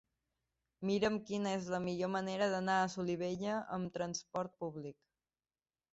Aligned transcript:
Mira'm 0.89 1.17
quina 1.27 1.51
és 1.57 1.67
la 1.75 1.81
millor 1.83 2.11
manera 2.15 2.49
d'anar 2.53 2.79
a 2.81 2.89
Solivella 2.97 3.61
amb 3.77 3.95
trasport 3.99 4.57
públic. 4.65 4.99